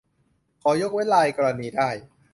[0.61, 1.89] ขอยกเว้นรายกรณีได้